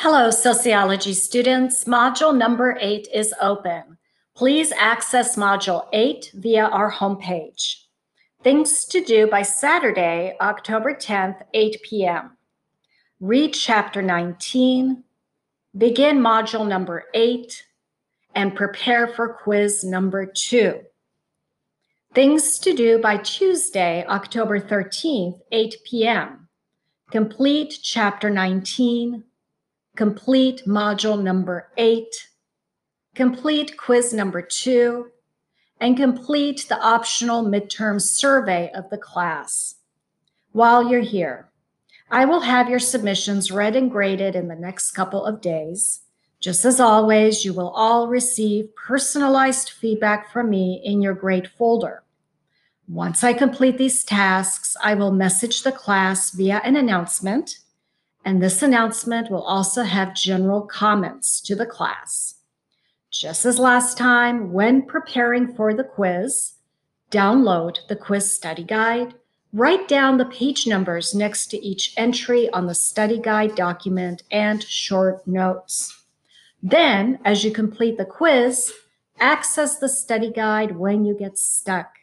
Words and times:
Hello, 0.00 0.30
sociology 0.30 1.14
students. 1.14 1.84
Module 1.84 2.36
number 2.36 2.76
eight 2.82 3.08
is 3.14 3.32
open. 3.40 3.96
Please 4.34 4.70
access 4.78 5.36
module 5.36 5.88
eight 5.94 6.30
via 6.34 6.66
our 6.66 6.92
homepage. 6.92 7.84
Things 8.44 8.84
to 8.84 9.02
do 9.02 9.26
by 9.26 9.40
Saturday, 9.40 10.36
October 10.38 10.92
10th, 10.92 11.40
8 11.54 11.80
p.m. 11.82 12.36
Read 13.20 13.54
chapter 13.54 14.02
19, 14.02 15.02
begin 15.78 16.18
module 16.18 16.68
number 16.68 17.04
eight, 17.14 17.64
and 18.34 18.54
prepare 18.54 19.08
for 19.08 19.32
quiz 19.32 19.82
number 19.82 20.26
two. 20.26 20.78
Things 22.12 22.58
to 22.58 22.74
do 22.74 22.98
by 22.98 23.16
Tuesday, 23.16 24.04
October 24.06 24.60
13th, 24.60 25.40
8 25.50 25.74
p.m. 25.86 26.48
Complete 27.10 27.78
chapter 27.82 28.28
19, 28.28 29.24
complete 29.96 30.62
module 30.66 31.20
number 31.20 31.68
eight, 31.76 32.28
complete 33.14 33.76
quiz 33.76 34.12
number 34.12 34.42
two, 34.42 35.10
and 35.80 35.96
complete 35.96 36.66
the 36.68 36.80
optional 36.80 37.44
midterm 37.44 38.00
survey 38.00 38.70
of 38.74 38.88
the 38.90 38.98
class. 38.98 39.76
While 40.52 40.88
you're 40.88 41.00
here, 41.00 41.50
I 42.10 42.24
will 42.24 42.40
have 42.40 42.68
your 42.68 42.78
submissions 42.78 43.50
read 43.50 43.74
and 43.74 43.90
graded 43.90 44.36
in 44.36 44.48
the 44.48 44.54
next 44.54 44.92
couple 44.92 45.24
of 45.24 45.40
days. 45.40 46.00
Just 46.38 46.64
as 46.64 46.78
always, 46.78 47.44
you 47.44 47.52
will 47.52 47.70
all 47.70 48.08
receive 48.08 48.74
personalized 48.76 49.70
feedback 49.70 50.32
from 50.32 50.50
me 50.50 50.80
in 50.84 51.02
your 51.02 51.14
grade 51.14 51.48
folder. 51.48 52.02
Once 52.88 53.24
I 53.24 53.32
complete 53.32 53.78
these 53.78 54.04
tasks, 54.04 54.76
I 54.80 54.94
will 54.94 55.10
message 55.10 55.62
the 55.62 55.72
class 55.72 56.30
via 56.30 56.60
an 56.62 56.76
announcement 56.76 57.58
and 58.26 58.42
this 58.42 58.60
announcement 58.60 59.30
will 59.30 59.44
also 59.44 59.84
have 59.84 60.12
general 60.12 60.62
comments 60.62 61.40
to 61.40 61.54
the 61.54 61.64
class. 61.64 62.34
Just 63.08 63.46
as 63.46 63.60
last 63.60 63.96
time, 63.96 64.52
when 64.52 64.82
preparing 64.82 65.54
for 65.54 65.72
the 65.72 65.84
quiz, 65.84 66.54
download 67.12 67.78
the 67.88 67.94
quiz 67.94 68.30
study 68.30 68.64
guide, 68.64 69.14
write 69.52 69.86
down 69.86 70.18
the 70.18 70.24
page 70.24 70.66
numbers 70.66 71.14
next 71.14 71.46
to 71.46 71.64
each 71.64 71.94
entry 71.96 72.50
on 72.50 72.66
the 72.66 72.74
study 72.74 73.20
guide 73.20 73.54
document 73.54 74.24
and 74.32 74.60
short 74.64 75.24
notes. 75.24 76.02
Then, 76.60 77.20
as 77.24 77.44
you 77.44 77.52
complete 77.52 77.96
the 77.96 78.04
quiz, 78.04 78.72
access 79.20 79.78
the 79.78 79.88
study 79.88 80.32
guide 80.32 80.76
when 80.76 81.04
you 81.04 81.16
get 81.16 81.38
stuck. 81.38 81.94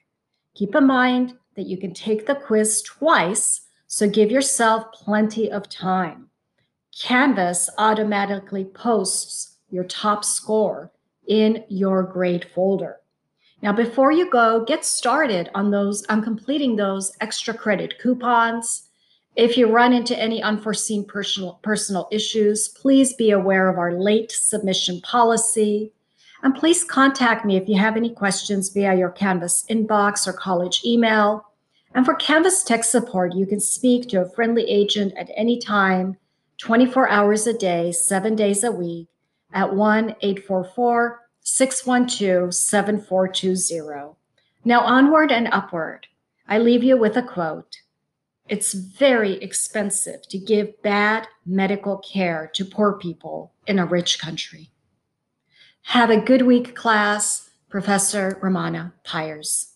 Keep 0.55 0.73
in 0.73 0.87
mind 0.87 1.33
that 1.57 1.67
you 1.67 1.77
can 1.77 1.93
take 1.93 2.27
the 2.27 2.35
quiz 2.35 2.81
twice 2.81 3.62
so 3.93 4.09
give 4.09 4.31
yourself 4.31 4.91
plenty 4.91 5.51
of 5.51 5.69
time. 5.69 6.27
Canvas 6.99 7.69
automatically 7.77 8.65
posts 8.65 9.57
your 9.69 9.83
top 9.83 10.25
score 10.25 10.91
in 11.27 11.63
your 11.69 12.01
grade 12.01 12.43
folder. 12.55 12.97
Now, 13.61 13.71
before 13.71 14.11
you 14.11 14.31
go, 14.31 14.65
get 14.65 14.83
started 14.83 15.51
on 15.53 15.69
those, 15.69 16.03
on 16.07 16.23
completing 16.23 16.75
those 16.75 17.15
extra 17.21 17.53
credit 17.53 17.99
coupons. 18.01 18.89
If 19.35 19.57
you 19.57 19.67
run 19.67 19.93
into 19.93 20.19
any 20.19 20.41
unforeseen 20.41 21.05
personal, 21.05 21.59
personal 21.61 22.07
issues, 22.11 22.69
please 22.69 23.13
be 23.13 23.29
aware 23.29 23.69
of 23.69 23.77
our 23.77 23.93
late 23.93 24.31
submission 24.31 25.01
policy. 25.01 25.93
And 26.41 26.55
please 26.55 26.83
contact 26.83 27.45
me 27.45 27.57
if 27.57 27.69
you 27.69 27.77
have 27.77 27.95
any 27.95 28.09
questions 28.09 28.69
via 28.69 28.97
your 28.97 29.11
Canvas 29.11 29.63
inbox 29.69 30.25
or 30.25 30.33
college 30.33 30.81
email. 30.83 31.45
And 31.95 32.05
for 32.05 32.15
Canvas 32.15 32.63
tech 32.63 32.83
support, 32.83 33.35
you 33.35 33.45
can 33.45 33.59
speak 33.59 34.09
to 34.09 34.21
a 34.21 34.29
friendly 34.29 34.63
agent 34.63 35.13
at 35.17 35.29
any 35.35 35.59
time, 35.59 36.17
24 36.57 37.09
hours 37.09 37.45
a 37.45 37.53
day, 37.53 37.91
seven 37.91 38.35
days 38.35 38.63
a 38.63 38.71
week 38.71 39.07
at 39.53 39.75
1 39.75 40.15
844 40.21 41.19
612 41.41 42.53
7420. 42.53 44.15
Now, 44.65 44.81
onward 44.81 45.31
and 45.31 45.49
upward, 45.51 46.07
I 46.47 46.57
leave 46.57 46.83
you 46.83 46.97
with 46.97 47.17
a 47.17 47.21
quote. 47.21 47.77
It's 48.49 48.73
very 48.73 49.33
expensive 49.35 50.27
to 50.29 50.37
give 50.37 50.81
bad 50.81 51.27
medical 51.45 51.97
care 51.97 52.49
to 52.55 52.65
poor 52.65 52.93
people 52.93 53.53
in 53.67 53.79
a 53.79 53.85
rich 53.85 54.19
country. 54.19 54.69
Have 55.87 56.09
a 56.09 56.19
good 56.19 56.43
week, 56.43 56.75
class. 56.75 57.49
Professor 57.69 58.37
Romana 58.41 58.93
Pyers. 59.03 59.72